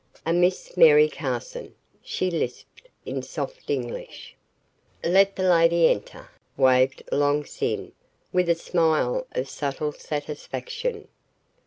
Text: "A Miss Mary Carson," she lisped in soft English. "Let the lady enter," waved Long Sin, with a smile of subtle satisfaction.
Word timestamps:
"A 0.25 0.33
Miss 0.33 0.75
Mary 0.75 1.07
Carson," 1.07 1.75
she 2.01 2.31
lisped 2.31 2.89
in 3.05 3.21
soft 3.21 3.69
English. 3.69 4.35
"Let 5.03 5.35
the 5.35 5.47
lady 5.47 5.89
enter," 5.89 6.27
waved 6.57 7.03
Long 7.11 7.45
Sin, 7.45 7.91
with 8.33 8.49
a 8.49 8.55
smile 8.55 9.27
of 9.33 9.47
subtle 9.47 9.91
satisfaction. 9.91 11.07